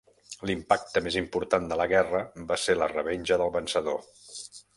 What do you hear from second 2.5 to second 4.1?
va ser la revenja del vencedor.